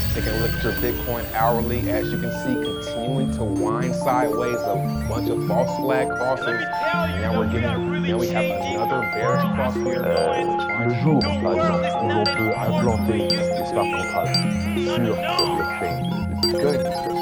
[0.00, 3.94] right, taking a look at your Bitcoin hourly, as you can see, continuing to wind
[3.94, 6.60] sideways, a bunch of false flag crosses.
[6.92, 10.02] Now we're getting, now we have another bearish cross here.
[10.02, 14.38] Le jour, par exemple, où l'on peut implanter des smart contracts
[14.84, 16.00] sur la blockchain
[16.52, 17.19] de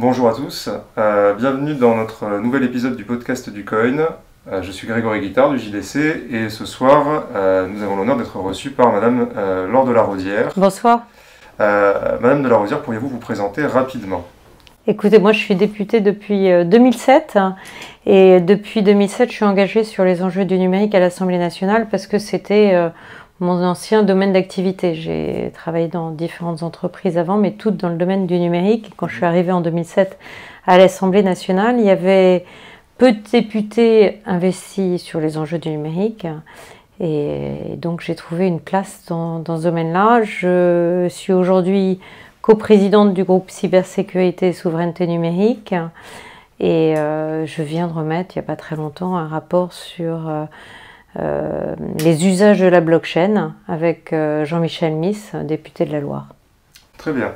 [0.00, 3.98] Bonjour à tous, euh, bienvenue dans notre nouvel épisode du podcast du Coin.
[4.50, 5.96] Euh, je suis Grégory Guittard du JDC
[6.32, 9.28] et ce soir euh, nous avons l'honneur d'être reçus par Madame
[9.70, 10.52] Laure de la Rosière.
[10.56, 11.02] Bonsoir.
[11.58, 14.24] Madame de la Rosière, pourriez-vous vous présenter rapidement?
[14.86, 17.36] Écoutez, moi je suis députée depuis euh, 2007
[18.06, 22.06] et depuis 2007 je suis engagée sur les enjeux du numérique à l'Assemblée nationale parce
[22.06, 22.72] que c'était
[23.40, 24.94] mon ancien domaine d'activité.
[24.94, 28.92] J'ai travaillé dans différentes entreprises avant, mais toutes dans le domaine du numérique.
[28.96, 30.18] Quand je suis arrivée en 2007
[30.66, 32.44] à l'Assemblée nationale, il y avait
[32.98, 36.26] peu de députés investis sur les enjeux du numérique.
[37.00, 40.22] Et donc j'ai trouvé une place dans, ce domaine-là.
[40.22, 41.98] Je suis aujourd'hui
[42.42, 45.74] coprésidente du groupe cybersécurité et souveraineté numérique.
[46.58, 50.28] Et euh, je viens de remettre, il n'y a pas très longtemps, un rapport sur
[50.28, 50.44] euh,
[51.18, 56.28] euh, les usages de la blockchain avec euh, Jean-Michel Miss, député de la Loire.
[56.98, 57.32] Très bien.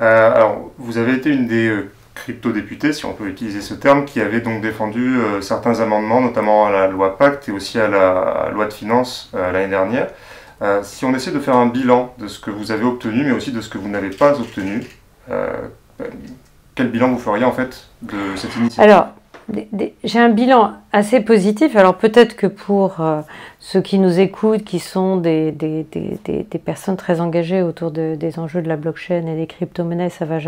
[0.00, 1.72] Euh, alors, vous avez été une des
[2.14, 6.70] crypto-députés, si on peut utiliser ce terme, qui avait donc défendu certains amendements, notamment à
[6.70, 10.08] la loi Pacte et aussi à la loi de finances l'année dernière.
[10.82, 13.50] Si on essaie de faire un bilan de ce que vous avez obtenu, mais aussi
[13.50, 14.82] de ce que vous n'avez pas obtenu,
[16.74, 18.90] quel bilan vous feriez en fait de cette initiative?
[18.90, 19.08] Alors,
[20.04, 21.76] j'ai un bilan assez positif.
[21.76, 23.20] Alors peut-être que pour euh,
[23.58, 28.38] ceux qui nous écoutent, qui sont des, des- des- personnes très engagées autour de- des
[28.38, 30.38] enjeux de la blockchain et des crypto-monnaies, ça va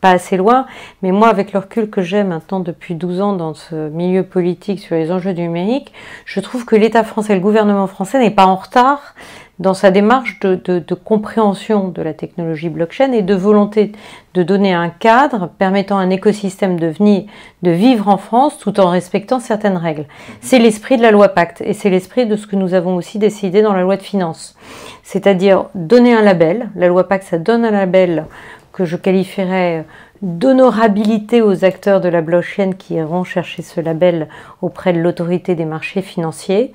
[0.00, 0.66] pas assez loin.
[1.02, 4.80] Mais moi, avec le recul que j'ai maintenant depuis 12 ans dans ce milieu politique
[4.80, 5.92] sur les enjeux du numérique,
[6.24, 9.14] je trouve que l'État français, le gouvernement français n'est pas en retard
[9.58, 13.92] dans sa démarche de, compréhension de la technologie blockchain et de volonté
[14.34, 17.24] de donner un cadre permettant un écosystème de, venir,
[17.62, 20.04] de vivre en France tout en respectant certaines règles.
[20.42, 23.18] C'est l'esprit de la loi Pacte et c'est l'esprit de ce que nous avons aussi
[23.18, 24.56] décidé dans la loi de finances.
[25.02, 26.68] C'est-à-dire donner un label.
[26.76, 28.26] La loi Pacte, ça donne un label
[28.72, 29.86] que je qualifierais
[30.22, 34.28] d'honorabilité aux acteurs de la blockchain qui iront chercher ce label
[34.60, 36.72] auprès de l'autorité des marchés financiers.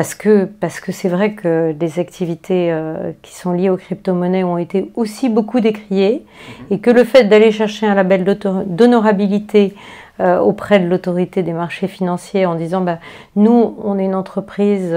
[0.00, 4.44] Parce que parce que c'est vrai que des activités euh, qui sont liées aux crypto-monnaies
[4.44, 6.24] ont été aussi beaucoup décriées
[6.70, 9.74] et que le fait d'aller chercher un label d'honorabilité
[10.20, 12.98] euh, auprès de l'autorité des marchés financiers en disant bah,
[13.36, 14.96] nous on est une entreprise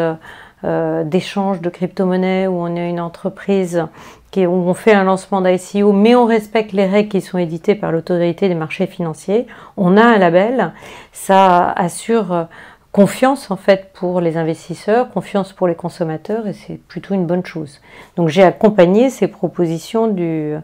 [0.63, 3.83] euh, d'échange de crypto-monnaies ou on est une entreprise
[4.31, 7.75] qui, où on fait un lancement d'ICO mais on respecte les règles qui sont éditées
[7.75, 10.71] par l'autorité des marchés financiers, on a un label,
[11.11, 12.47] ça assure
[12.93, 17.45] confiance en fait pour les investisseurs, confiance pour les consommateurs et c'est plutôt une bonne
[17.45, 17.81] chose.
[18.15, 20.55] Donc j'ai accompagné ces propositions du,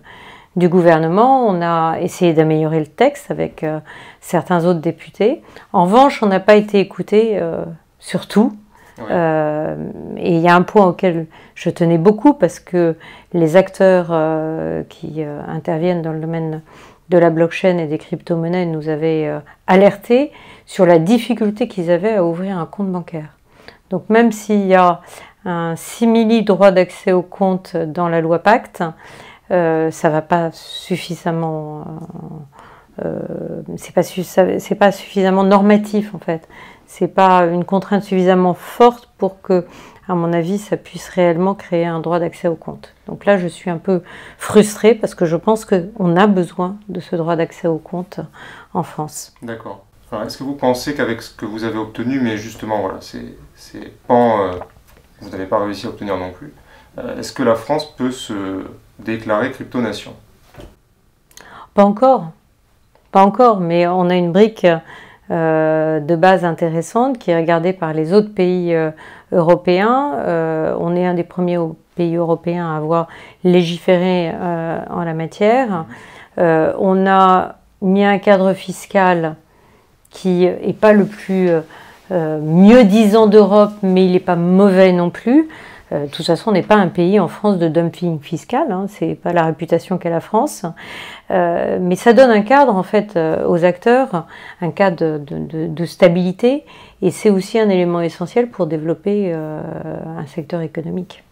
[0.56, 3.80] du gouvernement, on a essayé d'améliorer le texte avec euh,
[4.22, 5.42] certains autres députés.
[5.74, 7.66] En revanche, on n'a pas été écouté euh,
[7.98, 8.54] sur tout.
[9.00, 9.06] Ouais.
[9.12, 9.76] Euh,
[10.18, 12.96] et il y a un point auquel je tenais beaucoup parce que
[13.34, 16.62] les acteurs euh, qui euh, interviennent dans le domaine
[17.10, 20.32] de la blockchain et des crypto-monnaies nous avaient euh, alertés
[20.66, 23.38] sur la difficulté qu'ils avaient à ouvrir un compte bancaire.
[23.90, 25.02] Donc même s'il y a
[25.46, 28.84] un simili droit d'accès au compte dans la loi Pacte,
[29.52, 31.86] euh, ça va pas suffisamment,
[33.04, 36.48] euh, euh, c'est pas suffisamment normatif en fait.
[36.86, 39.66] C'est pas une contrainte suffisamment forte pour que,
[40.10, 42.96] à mon avis, ça puisse réellement créer un droit d'accès au compte.
[43.08, 44.02] Donc là, je suis un peu
[44.40, 48.20] frustrée parce que je pense qu'on a besoin de ce droit d'accès au compte
[48.74, 49.36] en France.
[49.44, 49.86] D'accord.
[50.12, 53.36] Alors, Est-ce que vous pensez qu'avec ce que vous avez obtenu, mais justement, voilà, c'est
[53.54, 56.52] c'est pans euh, que vous n'avez pas réussi à obtenir non plus,
[56.98, 58.64] euh, est-ce que la France peut se
[58.98, 60.16] déclarer crypto-nation?
[61.76, 62.32] Pas encore.
[63.12, 64.66] Pas encore, mais on a une brique
[65.30, 68.76] euh, de base intéressante qui est regardée par les autres pays
[69.32, 70.14] européens.
[70.18, 71.58] Euh, on est un des premiers
[71.96, 73.08] pays européens à avoir
[73.44, 75.86] légiféré euh, en la matière.
[76.38, 79.36] Euh, on a mis un cadre fiscal
[80.10, 81.52] qui est pas le plus
[82.12, 85.48] mieux disant d'Europe, mais il n'est pas mauvais non plus.
[85.92, 88.86] Euh, de toute façon, on n'est pas un pays en France de dumping fiscal, hein,
[88.88, 90.66] c'est pas la réputation qu'a la France.
[91.32, 94.26] Euh, mais ça donne un cadre en fait euh, aux acteurs,
[94.62, 96.66] un cadre de, stabilité,
[97.02, 101.24] et c'est aussi un élément essentiel pour développer un secteur économique.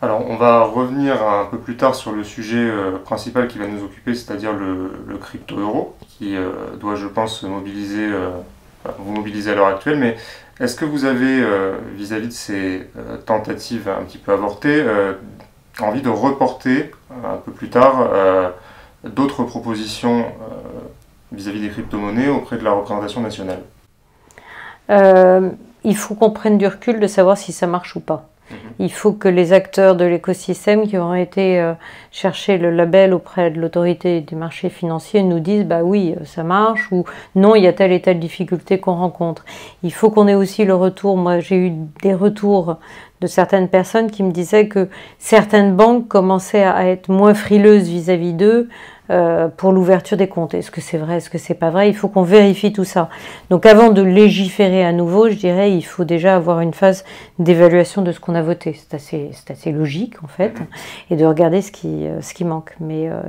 [0.00, 2.70] Alors, on va revenir un peu plus tard sur le sujet
[3.04, 6.36] principal qui va nous occuper, c'est-à-dire le, crypto-euro, qui
[6.80, 8.08] doit, je pense, mobiliser
[8.98, 10.16] vous mobilisez à l'heure actuelle, mais
[10.60, 11.44] est-ce que vous avez,
[11.94, 12.88] vis-à-vis de ces
[13.26, 14.84] tentatives un petit peu avortées,
[15.80, 16.90] envie de reporter
[17.24, 18.10] un peu plus tard
[19.04, 20.26] d'autres propositions
[21.32, 23.62] vis-à-vis des crypto-monnaies auprès de la représentation nationale?
[25.84, 28.28] Il faut qu'on prenne du recul de savoir si ça marche ou pas.
[28.78, 31.72] Il faut que les acteurs de l'écosystème qui ont été euh,
[32.10, 36.42] chercher le label auprès de l'autorité des marchés financiers nous disent bah oui, euh, ça
[36.42, 37.04] marche ou
[37.34, 39.44] non, il y a telle et telle difficulté qu'on rencontre.
[39.82, 41.16] Il faut qu'on ait aussi le retour.
[41.16, 41.72] Moi, j'ai eu
[42.02, 42.76] des retours
[43.22, 44.88] de certaines personnes qui me disaient que
[45.18, 48.68] certaines banques commençaient à être moins frileuses vis-à-vis d'eux
[49.10, 50.54] euh, pour l'ouverture des comptes.
[50.54, 51.88] Est-ce que c'est vrai, est-ce que c'est pas vrai?
[51.88, 53.08] Il faut qu'on vérifie tout ça.
[53.48, 57.04] Donc avant de légiférer à nouveau, je dirais, il faut déjà avoir une phase
[57.38, 58.76] d'évaluation de ce qu'on a voté.
[58.76, 58.94] C'est
[59.50, 60.54] assez, logique en fait,
[61.10, 62.74] et de regarder ce qui, euh, manque.
[62.80, 63.20] Mais euh,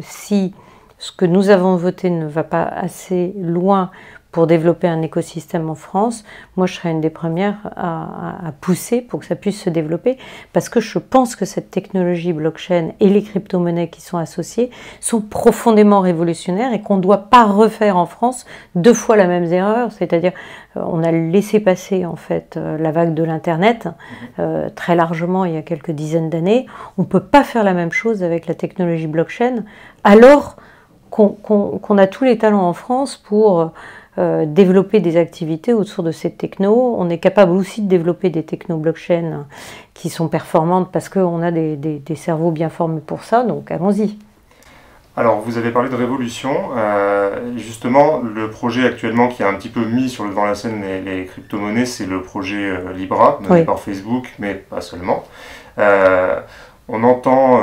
[0.00, 0.52] si
[0.98, 3.90] ce que nous avons voté ne va pas assez loin
[4.38, 6.22] pour développer un écosystème en France,
[6.56, 10.16] moi je serais une des premières à, pousser pour que ça puisse se développer,
[10.52, 14.70] parce que je pense que cette technologie blockchain et les crypto-monnaies qui sont associées
[15.00, 18.46] sont profondément révolutionnaires et qu'on ne doit pas refaire en France
[18.76, 20.30] deux fois la même erreur, c'est-à-dire
[20.76, 23.88] euh, on a laissé passer en fait euh, la vague de l'internet
[24.38, 26.66] euh, très largement il y a quelques dizaines d'années.
[26.96, 29.64] On ne peut pas faire la même chose avec la technologie blockchain,
[30.04, 30.54] alors
[31.10, 33.72] qu'on a tous les talents en France pour
[34.18, 36.96] euh, développer des activités autour de cette techno.
[36.98, 39.46] On est capable aussi de développer des techno blockchain
[39.94, 44.18] qui sont performantes parce qu'on a des, cerveaux bien formés pour ça, donc allons-y.
[45.16, 46.50] Alors, vous avez parlé de révolution.
[46.76, 50.48] Euh, justement, le projet actuellement qui a un petit peu mis sur le devant de
[50.48, 55.22] la scène les, crypto-monnaies, c'est le projet euh, Libra, mené par Facebook, mais pas seulement.
[55.76, 57.60] on entend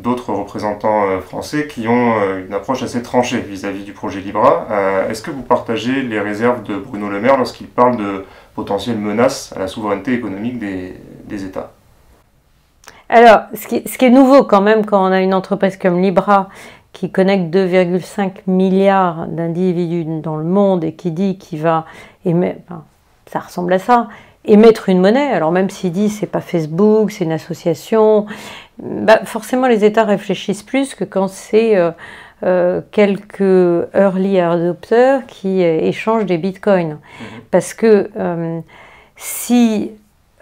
[0.00, 4.66] d'autres représentants euh, français qui ont euh, une approche assez tranchée vis-à-vis du projet Libra.
[4.70, 8.24] Euh, est-ce que vous partagez les réserves de Bruno Le Maire lorsqu'il parle de
[8.54, 11.70] potentielles menaces à la souveraineté économique des, États?
[13.08, 16.48] Alors, ce qui, est nouveau quand même quand on a une entreprise comme Libra
[16.92, 21.84] qui connecte 2,5 milliards d'individus dans le monde et qui dit qu'il va
[22.24, 24.08] ça ressemble à ça,
[24.44, 25.32] émettre une monnaie.
[25.32, 28.26] Alors même s'il dit c'est pas Facebook, c'est une association,
[28.82, 31.90] bah, forcément les États réfléchissent plus que quand c'est euh,
[32.42, 36.98] euh, quelques early adopters qui euh, échangent des bitcoins.
[37.20, 37.40] Mhm.
[37.50, 38.10] Parce que
[39.16, 39.90] si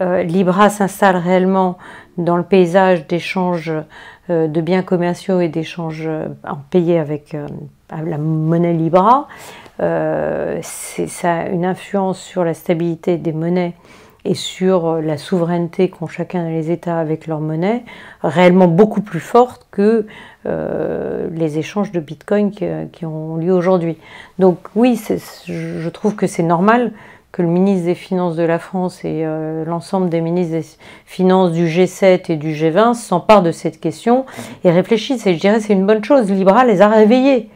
[0.01, 1.79] Libra s'installe réellement
[2.17, 3.73] dans le paysage d'échange
[4.29, 6.09] de biens commerciaux et d'échanges
[6.71, 7.35] payés avec
[7.91, 9.27] la monnaie Libra,
[9.79, 13.75] ça a une influence sur la stabilité des monnaies
[14.25, 17.85] et sur euh, la souveraineté qu'ont chacun des États avec leur monnaie,
[18.23, 20.07] réellement beaucoup plus forte que
[20.47, 23.97] euh, les échanges de Bitcoin qui, ont lieu aujourd'hui.
[24.39, 25.01] Donc oui,
[25.47, 26.93] je trouve que c'est normal
[27.33, 30.67] que le ministre des Finances de la France et euh, l'ensemble des ministres des
[31.07, 34.27] Finances du G7 et du G20 s'emparent de cette question
[34.65, 35.27] et réfléchissent.
[35.27, 36.31] Et je dirais c'est une bonne chose.
[36.31, 37.49] Libra les a réveillés.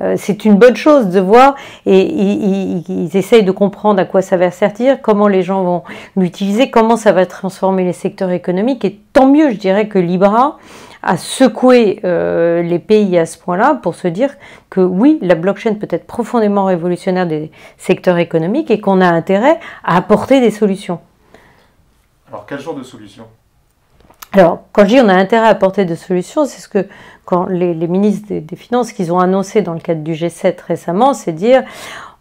[0.00, 1.54] Euh, c'est une bonne chose de voir
[1.84, 5.82] et ils, essayent de comprendre à quoi ça va servir, comment les gens vont
[6.16, 8.84] l'utiliser, comment ça va transformer les secteurs économiques.
[8.84, 10.58] Et tant mieux, je dirais, que Libra
[11.02, 14.30] a secoué euh, les pays à ce point-là pour se dire
[14.70, 19.58] que oui, la blockchain peut être profondément révolutionnaire des secteurs économiques et qu'on a intérêt
[19.84, 21.00] à apporter des solutions.
[22.28, 23.26] Alors, quel genre de solutions?
[24.38, 26.86] Alors, quand je dis on a intérêt à apporter des solutions, c'est ce que
[27.24, 31.32] quand les, ministres des, Finances qu'ils ont annoncé dans le cadre du G7 récemment, c'est
[31.32, 31.62] dire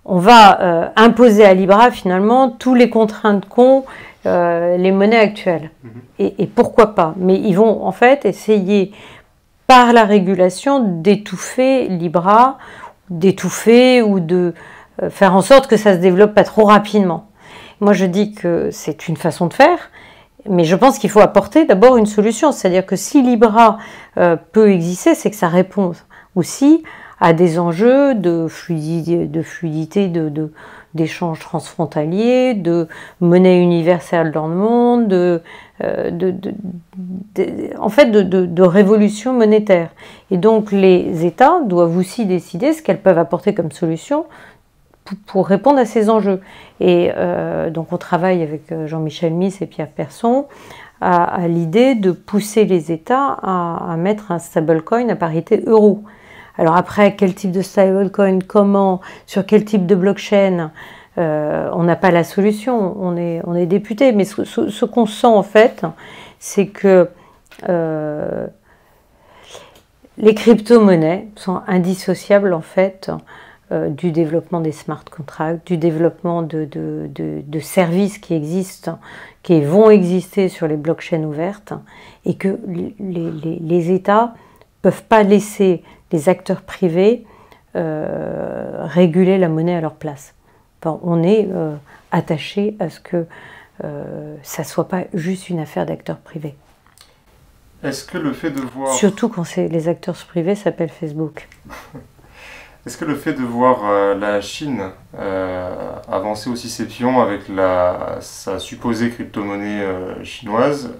[0.04, 3.84] on va euh, imposer à Libra finalement tous les contraintes qu'ont
[4.26, 5.70] euh, les monnaies actuelles.
[5.84, 6.32] Mhm.
[6.40, 7.14] Et, pourquoi pas?
[7.18, 8.92] Mais ils vont en fait essayer
[9.68, 12.58] par la régulation d'étouffer Libra,
[13.10, 14.54] d'étouffer ou de
[15.04, 17.30] euh, faire en sorte que ça se développe pas trop rapidement.
[17.80, 19.90] Moi je dis que c'est une façon de faire,
[20.50, 22.51] mais je pense qu'il faut apporter d'abord une solution.
[22.51, 23.77] C'est-à-dire que si Libra
[24.17, 25.91] euh, peut exister, c'est que ça répond
[26.36, 26.84] aussi
[27.20, 30.12] à des enjeux de fluidité,
[30.94, 32.88] d'échanges transfrontaliers, de
[33.22, 35.41] monnaie universelle dans le monde, de,
[35.84, 36.32] euh,
[37.79, 39.89] en fait de, révolution monétaire.
[40.29, 44.25] Et donc les États doivent aussi décider ce qu'elles peuvent apporter comme solution
[45.26, 46.42] pour répondre à ces enjeux.
[46.80, 50.46] Et euh, donc on travaille avec euh, Jean-Michel Miss et Pierre Persson
[51.00, 56.04] à, l'idée de pousser les États à, mettre un stablecoin à parité euro.
[56.58, 60.72] Alors après, quel type de stablecoin, comment, sur quel type de blockchain,
[61.20, 65.28] euh, on n'a pas la solution, on est, on est député, mais ce, qu'on sent
[65.28, 65.86] en fait,
[66.40, 67.10] c'est que
[70.18, 73.12] les crypto-monnaies sont indissociables en fait
[73.72, 78.98] du développement des smart contracts, du développement de, de, services qui existent,
[79.44, 81.74] qui vont exister sur les blockchains ouvertes,
[82.24, 87.26] et que les, les, les États ne peuvent pas laisser les acteurs privés
[87.76, 90.34] réguler la monnaie à leur place.
[90.86, 91.48] on est
[92.12, 93.26] attaché à ce que
[94.44, 96.56] ça ne soit pas juste une affaire d'acteurs privés.
[97.84, 98.94] Est-ce que le fait de voir...
[98.94, 101.48] Surtout quand les acteurs privés s'appellent Facebook.
[102.88, 104.82] Est-ce que le fait de voir euh, la Chine
[105.20, 110.94] euh, avancer aussi ses pions avec la, sa supposée crypto-monnaie euh, chinoise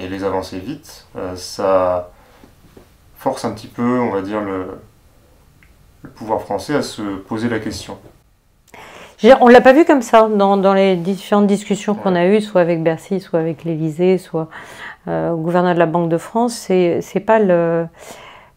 [0.00, 1.06] et les avancer vite,
[1.36, 2.10] ça
[3.18, 4.80] force un petit peu, on va dire, le,
[6.14, 7.98] pouvoir français à se poser la question?
[9.40, 12.40] On ne l'a pas vu comme ça dans, dans les différentes discussions qu'on a eues,
[12.40, 14.48] soit avec Bercy, soit avec l'Élysée, soit
[15.06, 17.86] au gouverneur de la Banque de France, c'est n'est pas le,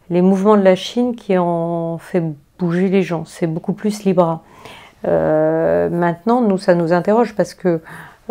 [0.08, 2.22] les mouvements de la Chine qui ont fait
[2.62, 4.42] bouger les gens, c'est beaucoup plus Libra.
[5.06, 7.80] Euh, maintenant, nous, ça nous interroge parce que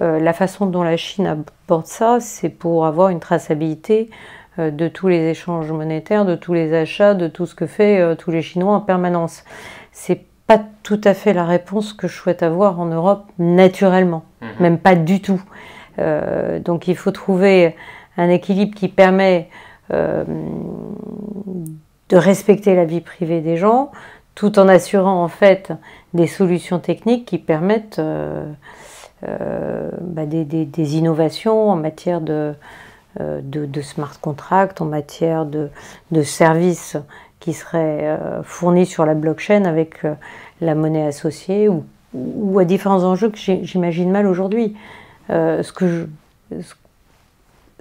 [0.01, 4.09] euh, la façon dont la Chine aborde ça, c'est pour avoir une traçabilité
[4.57, 8.31] de tous les échanges monétaires, de tous les achats, de tout ce que fait tous
[8.31, 9.45] les Chinois en permanence.
[9.93, 14.49] C'est pas tout à fait la réponse que je souhaite avoir en Europe naturellement, mhm.
[14.59, 15.41] même pas du tout.
[15.97, 17.75] donc il faut trouver
[18.17, 19.47] un équilibre qui permet
[19.93, 20.23] euh,
[22.09, 23.89] de respecter la vie privée des gens,
[24.35, 25.73] tout en assurant en fait
[26.13, 28.51] des solutions techniques qui permettent euh,
[29.27, 32.53] euh, bah, des, innovations en matière de,
[33.19, 35.69] de, smart contract, en matière de,
[36.23, 36.97] services
[37.39, 40.01] qui seraient fournis sur la blockchain avec
[40.61, 41.69] la monnaie associée
[42.13, 44.75] ou, à différents enjeux que j'imagine mal aujourd'hui.
[45.29, 46.05] ce que je,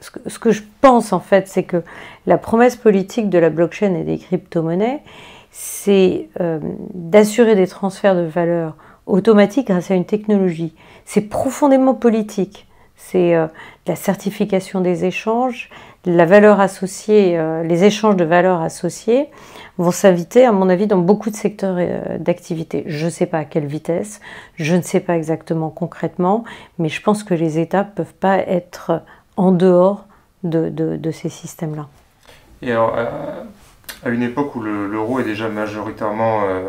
[0.00, 1.82] ce que, je pense en fait, c'est que
[2.26, 5.02] la promesse politique de la blockchain et des crypto-monnaies,
[5.50, 6.58] c'est euh,
[6.94, 8.76] d'assurer des transferts de valeur
[9.06, 10.74] automatiques grâce à une technologie.
[11.04, 12.66] C'est profondément politique.
[12.96, 13.46] C'est euh,
[13.86, 15.70] la certification des échanges,
[16.04, 19.28] la valeur associée, euh, les échanges de valeurs associées
[19.78, 21.78] vont s'inviter, à mon avis, dans beaucoup de secteurs
[22.18, 22.84] d'activité.
[22.86, 24.20] Je ne sais pas à quelle vitesse,
[24.56, 26.44] je ne sais pas exactement concrètement,
[26.78, 29.02] mais je pense que les États ne peuvent pas être
[29.38, 30.04] en dehors
[30.44, 31.88] de, ces systèmes-là.
[32.60, 32.94] Et alors,
[34.02, 36.68] à une époque où l'euro est déjà majoritairement euh,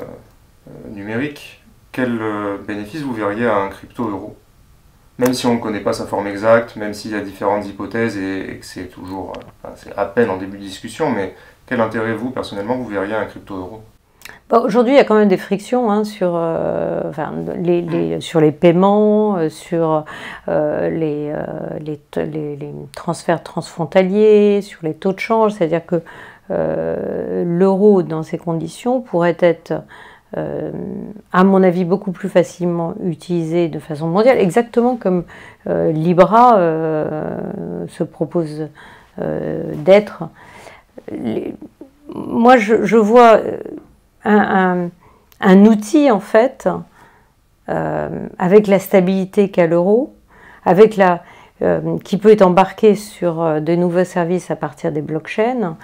[0.67, 4.35] euh, numérique, quel euh, bénéfice vous verriez à un crypto-euro
[5.17, 8.17] Même si on ne connaît pas sa forme exacte, même s'il y a différentes hypothèses
[8.17, 9.33] et, que c'est toujours,
[9.75, 11.35] c'est à peine en début de discussion, mais
[11.65, 13.83] quel intérêt vous, personnellement, vous verriez à un crypto-euro
[14.51, 17.09] Aujourd'hui, il y a quand même des frictions hein, sur, euh,
[17.57, 20.03] les, sur les paiements, euh, sur
[20.50, 21.31] euh, les,
[21.79, 25.53] les, transferts transfrontaliers, sur les taux de change.
[25.53, 26.01] C'est-à-dire que
[26.51, 29.74] l'euro, dans ces conditions, pourrait être,
[30.36, 35.24] à mon avis, beaucoup plus facilement utilisé de façon mondiale, exactement comme
[35.65, 36.58] Libra
[37.88, 38.67] se propose
[39.17, 40.24] d'être.
[42.13, 43.39] Moi, je, vois
[44.25, 44.89] un,
[45.65, 46.67] outil en fait
[47.70, 50.13] euh, avec la stabilité qu'a l'euro,
[50.65, 51.24] avec la
[51.62, 55.77] euh, qui peut être embarqué sur euh, de nouveaux services à partir des blockchains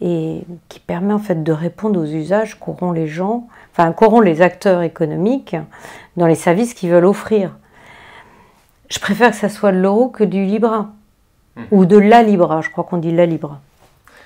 [0.00, 4.42] et qui permet en fait de répondre aux usages qu'auront les gens, enfin qu'auront les
[4.42, 5.56] acteurs économiques
[6.16, 7.56] dans les services qu'ils veulent offrir.
[8.88, 10.90] Je préfère que ça soit de l'euro que du Libra
[11.56, 11.62] mmh.
[11.70, 12.60] ou de la Libra.
[12.60, 13.60] Je crois qu'on dit la Libra.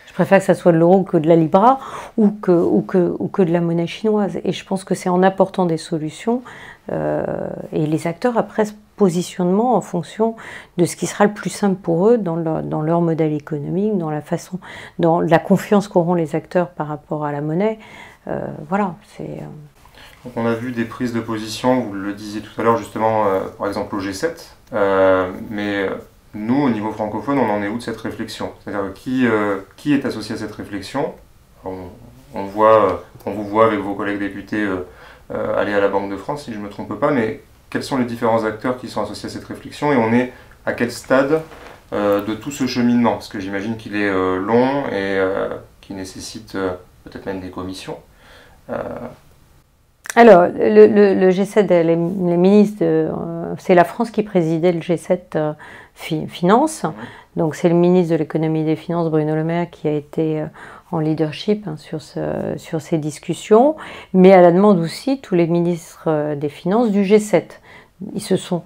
[0.07, 1.79] Je préfère que ça soit de l'euro que de la Libra
[2.17, 4.41] ou que, ou, que, ou que de la monnaie chinoise.
[4.45, 6.43] Et je pense que c'est en apportant des solutions
[6.91, 7.25] euh,
[7.73, 8.65] et les acteurs après
[9.03, 10.37] positionnement en fonction
[10.77, 14.21] de ce qui sera le plus simple pour eux dans leur, modèle économique, dans la
[14.21, 14.61] façon,
[14.99, 17.79] dans la confiance qu'auront les acteurs par rapport à la monnaie.
[18.29, 19.41] Euh, voilà, c'est.
[19.43, 23.25] Euh, on a vu des prises de position, vous le disiez tout à l'heure justement,
[23.57, 24.37] par exemple au G7,
[25.49, 25.89] mais
[26.35, 28.53] nous, au niveau francophone, on en est où de cette réflexion?
[28.63, 31.15] C'est-à-dire qui, euh, qui est associé à cette réflexion?
[31.65, 36.11] On, voit, euh, on vous voit avec vos collègues députés euh, aller à la Banque
[36.11, 38.89] de France, si je ne me trompe pas, mais quels sont les différents acteurs qui
[38.89, 40.33] sont associés à cette réflexion et on est
[40.67, 41.43] à quel stade
[41.93, 43.13] de tout ce cheminement?
[43.13, 45.19] Parce que j'imagine qu'il est long et
[45.81, 46.53] qui nécessite
[47.05, 47.97] peut-être même des commissions.
[50.17, 52.85] Alors, le, G7, les, ministres,
[53.59, 55.55] c'est la France qui présidait le G7
[55.95, 56.87] Finances.
[57.37, 60.41] Donc c'est le ministre de l'économie et des finances, Bruno Le Maire, qui a été
[60.41, 60.47] euh,
[60.91, 63.77] en leadership hein, sur, sur ces discussions,
[64.13, 67.45] mais à la demande aussi tous les ministres euh, des finances du G7.
[68.15, 68.63] Ils se sont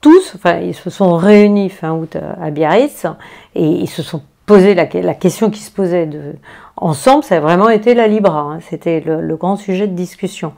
[0.00, 3.06] tous, enfin ils se sont réunis fin août à Biarritz
[3.54, 6.34] et ils se sont posé la, question qui se posait de,
[6.76, 8.40] ensemble, ça a vraiment été la Libra.
[8.40, 8.60] Hein.
[8.68, 10.54] C'était le, grand sujet de discussion.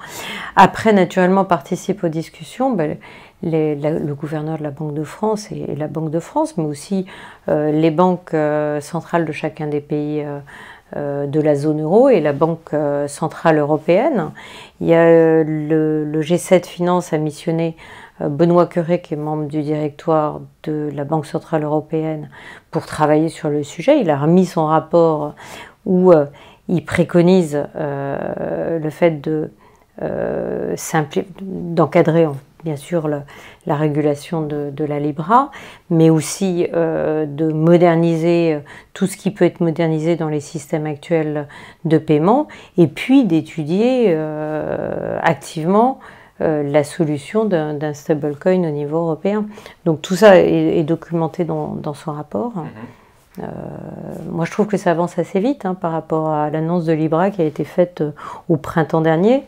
[0.54, 2.96] Après, naturellement, participe aux discussions ben,
[3.42, 7.06] le gouverneur de la Banque de France et, la Banque de France, mais aussi
[7.48, 10.24] euh, les banques euh, centrales de chacun des pays
[10.96, 12.74] euh, de la zone euro et la Banque
[13.06, 14.30] centrale européenne.
[14.80, 17.76] Il y a le, le, G7 Finance a missionné
[18.18, 22.28] Benoît Curé, qui est membre du directoire de la Banque centrale européenne,
[22.72, 24.00] pour travailler sur le sujet.
[24.00, 25.36] Il a remis son rapport
[25.86, 26.12] où
[26.68, 29.52] il préconise le fait de
[31.40, 32.26] d'encadrer
[32.64, 35.50] bien sûr la régulation de, la Libra,
[35.90, 38.60] mais aussi euh, de moderniser euh,
[38.94, 41.46] tout ce qui peut être modernisé dans les systèmes actuels
[41.84, 42.48] de paiement,
[42.78, 46.00] et puis d'étudier euh, activement
[46.42, 49.44] la solution d'un stablecoin au niveau européen.
[49.84, 52.54] Donc tout ça est, documenté dans, son rapport.
[53.38, 53.44] Mm-hmm.
[54.30, 57.30] moi, je trouve que ça avance assez vite hein, par rapport à l'annonce de Libra
[57.30, 58.02] qui a été faite
[58.48, 59.44] au printemps dernier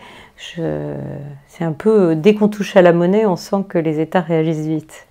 [1.48, 4.66] c'est un peu, dès qu'on touche à la monnaie, on sent que les États réagissent
[4.66, 5.06] vite.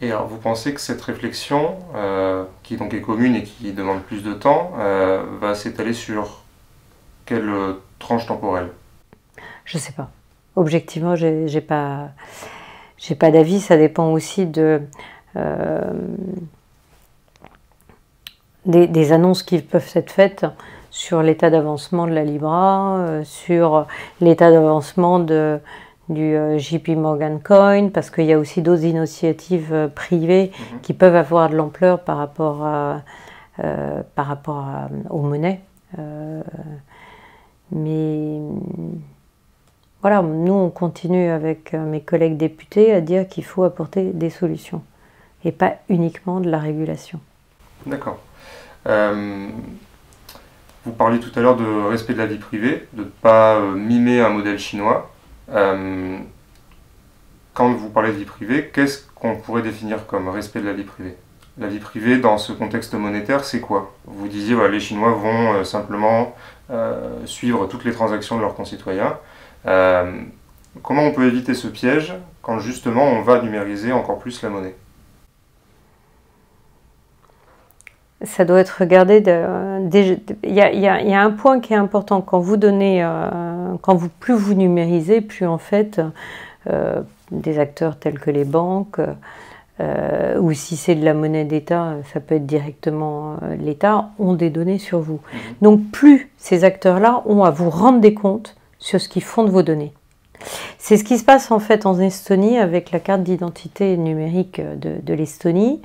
[0.00, 4.02] Et alors, vous pensez que cette réflexion, euh, qui donc est commune et qui demande
[4.02, 6.42] plus de temps, euh, va s'étaler sur
[7.24, 8.68] quelle euh, tranche temporelle?
[9.64, 10.10] Je ne sais pas.
[10.54, 12.10] Objectivement, j'ai, n'ai pas,
[13.18, 13.60] pas d'avis.
[13.60, 14.82] Ça dépend aussi de
[18.66, 20.46] des, annonces qui peuvent être faites
[20.90, 23.86] sur l'état d'avancement de la Libra, euh, sur
[24.20, 25.58] l'état d'avancement de,
[26.08, 30.80] du euh, JP Morgan Coin, parce qu'il y a aussi d'autres initiatives euh, privées mhm.
[30.80, 33.02] qui peuvent avoir de l'ampleur par rapport, à,
[34.14, 34.66] par rapport
[35.08, 35.60] aux monnaies.
[37.72, 38.40] mais
[40.02, 44.82] voilà, nous, on continue avec mes collègues députés à dire qu'il faut apporter des solutions
[45.44, 47.18] et pas uniquement de la régulation.
[47.86, 48.18] D'accord.
[50.86, 53.72] Vous parliez tout à l'heure de respect de la vie privée, de ne pas euh,
[53.72, 55.10] mimer un modèle chinois.
[55.50, 56.16] Euh,
[57.54, 60.84] quand vous parlez de vie privée, qu'est-ce qu'on pourrait définir comme respect de la vie
[60.84, 61.16] privée?
[61.58, 63.96] La vie privée dans ce contexte monétaire, c'est quoi?
[64.04, 66.36] Vous disiez que les Chinois vont euh, simplement
[67.24, 69.18] suivre toutes les transactions de leurs concitoyens.
[69.64, 74.76] comment on peut éviter ce piège quand justement on va numériser encore plus la monnaie?
[78.22, 79.22] Ça doit être regardé.
[80.42, 84.34] Il y, a, un point qui est important quand vous donnez, euh, quand vous plus
[84.34, 86.00] vous numérisez, plus en fait
[86.70, 89.00] euh, des acteurs tels que les banques,
[89.80, 94.48] euh, ou si c'est de la monnaie d'État, ça peut être directement l'État, ont des
[94.48, 95.20] données sur vous.
[95.32, 95.40] Mhm.
[95.60, 99.50] Donc plus ces acteurs-là ont à vous rendre des comptes sur ce qu'ils font de
[99.50, 99.92] vos données.
[100.78, 105.14] C'est ce qui se passe en fait en Estonie avec la carte d'identité numérique de,
[105.14, 105.80] l'Estonie.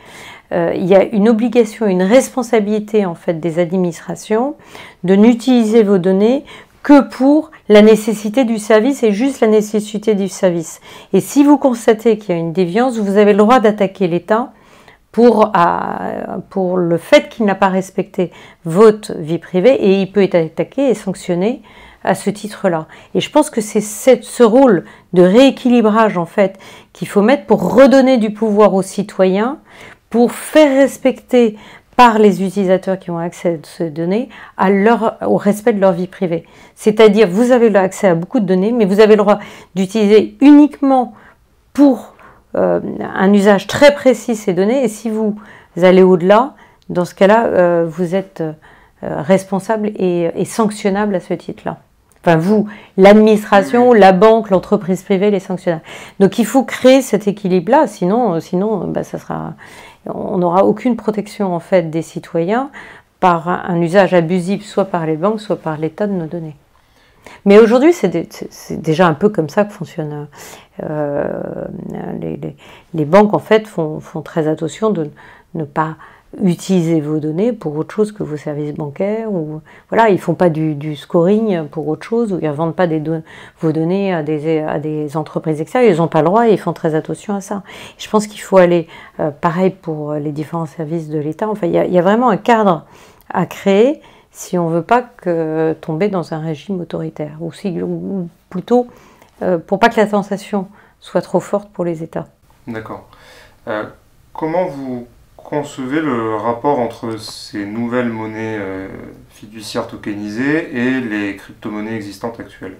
[0.52, 4.56] Euh, il y a une obligation, une responsabilité en fait des administrations
[5.04, 6.44] de n'utiliser vos données
[6.84, 10.82] que pour la nécessité du service et juste la nécessité du service.
[11.14, 14.52] Et si vous constatez qu'il y a une déviance, vous avez le droit d'attaquer l'État
[15.12, 15.52] pour,
[16.50, 18.32] pour le fait qu'il n'a pas respecté
[18.66, 21.62] votre vie privée et il peut être attaqué et sanctionné
[22.04, 22.88] à ce titre-là.
[23.16, 26.60] Et je pense que c'est ce rôle de rééquilibrage en fait
[26.94, 29.60] qu'il faut mettre pour redonner du pouvoir aux citoyens,
[30.10, 31.58] pour faire respecter
[31.96, 34.30] par les utilisateurs qui ont accès à ces données
[35.28, 36.46] au respect de leur vie privée.
[36.76, 39.40] C'est-à-dire, vous avez accès à beaucoup de données, mais vous avez le droit
[39.76, 41.14] d'utiliser uniquement
[41.74, 42.16] pour
[42.56, 44.84] euh, un usage très précis ces données.
[44.84, 45.36] Et si vous
[45.82, 46.56] allez au-delà,
[46.90, 51.78] dans ce cas-là, euh, vous êtes euh, responsable et sanctionnable à ce titre-là.
[52.24, 55.82] Enfin, vous, l'administration, la banque, l'entreprise privée, les sanctionnaires.
[56.20, 59.54] Donc, il faut créer cet équilibre-là, sinon, sinon, bah, ça sera,
[60.06, 62.70] on n'aura aucune protection en fait des citoyens
[63.20, 66.56] par un usage abusif, soit par les banques, soit par l'État de nos données.
[67.46, 70.28] Mais aujourd'hui, c'est déjà un peu comme ça que fonctionnent
[70.84, 71.28] euh,
[72.20, 72.40] les,
[72.94, 73.34] les, banques.
[73.34, 75.12] En fait, font, font très attention de
[75.54, 75.98] ne pas
[76.44, 79.32] utiliser vos données pour autre chose que vos services bancaires.
[79.32, 82.88] Ou, voilà, ils font pas du, scoring pour autre chose, ou ils ne vendent pas
[83.60, 85.94] vos données à des, entreprises extérieures.
[85.94, 87.64] Ils n'ont pas le droit et ils font très attention à ça.
[87.98, 88.88] Je pense qu'il faut aller
[89.20, 91.50] euh, pareil pour les différents services de l'État.
[91.50, 92.86] Enfin, il y, a vraiment un cadre
[93.30, 95.04] à créer si on ne veut pas
[95.82, 98.88] tomber dans un régime autoritaire, ou, si, ou plutôt
[99.42, 100.68] euh, pour pas que la sensation
[101.00, 102.28] soit trop forte pour les États.
[102.68, 103.08] D'accord.
[103.68, 103.86] Euh,
[104.34, 105.08] comment vous
[105.44, 108.88] concevez le rapport entre ces nouvelles monnaies euh,
[109.30, 112.78] fiduciaires tokenisées et les crypto-monnaies existantes actuelles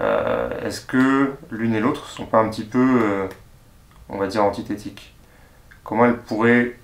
[0.00, 3.26] euh, Est-ce que l'une et l'autre ne sont pas un petit peu, euh,
[4.08, 5.14] on va dire, antithétiques?
[5.84, 6.76] Comment elles pourraient...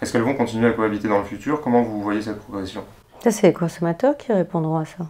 [0.00, 1.60] Est-ce qu'elles vont continuer à cohabiter dans le futur?
[1.60, 2.84] Comment vous voyez cette progression?
[3.22, 5.06] Ça, c'est les consommateurs qui répondront à ça.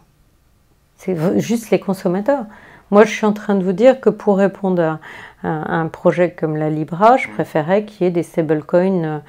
[0.96, 2.46] C'est juste les consommateurs.
[2.92, 5.00] Moi, je suis en train de vous dire que pour répondre à
[5.42, 9.22] un, projet comme la Libra, je préférais qu'il y ait des stablecoins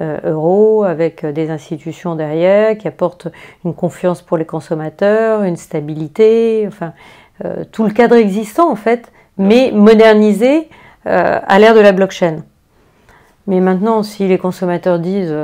[0.00, 3.28] euh, euros avec des institutions derrière qui apportent
[3.66, 6.94] une confiance pour les consommateurs, une stabilité, enfin,
[7.44, 10.70] euh, tout le cadre existant en fait, mais modernisé
[11.06, 12.38] euh, à l'ère de la blockchain.
[13.46, 15.34] Mais maintenant, si les consommateurs disent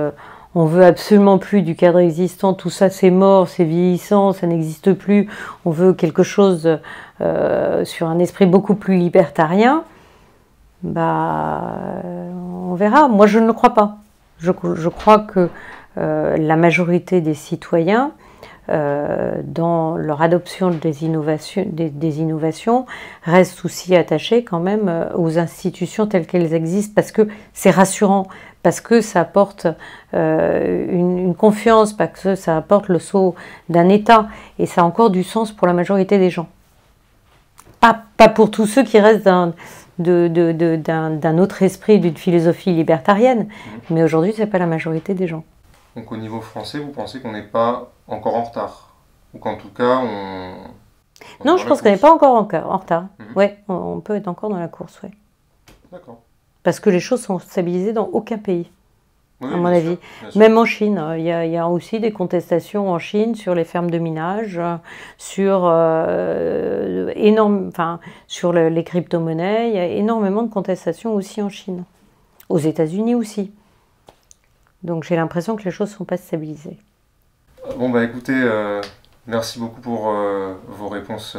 [0.58, 4.92] on veut absolument plus du cadre existant, tout ça c'est mort, c'est vieillissant, ça n'existe
[4.92, 5.28] plus,
[5.64, 6.80] on veut quelque chose
[7.20, 9.84] euh, sur un esprit beaucoup plus libertarien,
[10.82, 11.62] bah,
[12.34, 13.06] on verra.
[13.06, 13.98] Moi je ne le crois pas.
[14.40, 15.48] Je, crois que
[15.96, 18.10] euh, la majorité des citoyens,
[18.70, 22.86] euh, dans leur adoption des innovations,
[23.22, 28.26] restent aussi attachés quand même aux institutions telles qu'elles existent parce que c'est rassurant
[28.62, 29.66] parce que ça apporte
[30.14, 33.34] euh, une, confiance, parce que ça apporte le saut
[33.68, 34.28] d'un État,
[34.58, 36.48] et ça a encore du sens pour la majorité des gens.
[37.80, 39.54] Pas, pour tous ceux qui restent d'un,
[39.98, 43.46] d'un, autre esprit, d'une philosophie libertarienne,
[43.90, 45.44] mais aujourd'hui, ce n'est pas la majorité des gens.
[45.98, 48.94] Donc au niveau français, vous pensez qu'on n'est pas encore en retard?
[49.34, 50.54] Ou qu'en tout cas, on...
[51.44, 53.06] non, je pense qu'on n'est pas encore en, retard.
[53.18, 53.24] Mmh.
[53.34, 55.10] Oui, on, peut être encore dans la course, oui.
[55.90, 56.20] D'accord.
[56.62, 58.70] Parce que les choses sont stabilisées dans aucun pays,
[59.42, 59.98] à mon avis.
[60.36, 63.98] Même en Chine, il y, a, aussi des contestations en Chine sur les fermes de
[63.98, 64.60] minage,
[65.16, 69.70] sur, euh, énorme, enfin, sur les crypto-monnaies.
[69.70, 71.82] Il y a énormément de contestations aussi en Chine.
[72.48, 73.50] Aux États-Unis aussi.
[74.82, 76.78] Donc j'ai l'impression que les choses ne sont pas stabilisées.
[77.76, 78.80] Bon, bah écoutez, euh,
[79.26, 81.36] merci beaucoup pour euh, vos réponses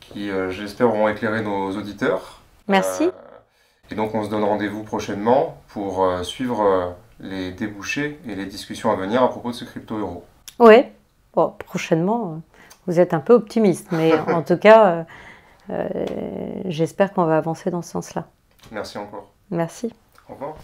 [0.00, 2.40] qui, j'espère, auront éclairé nos auditeurs.
[2.68, 3.10] Merci.
[3.90, 8.46] Et donc on se donne rendez-vous prochainement pour euh, suivre euh, les débouchés et les
[8.46, 10.24] discussions à venir à propos de ce crypto-euro.
[10.58, 10.84] Oui,
[11.34, 12.36] bon, prochainement, euh,
[12.86, 15.06] vous êtes un peu optimiste, mais en tout cas,
[16.66, 18.26] j'espère qu'on va avancer dans ce sens-là.
[18.70, 19.30] Merci encore.
[19.50, 19.92] Merci.
[20.28, 20.54] Au revoir.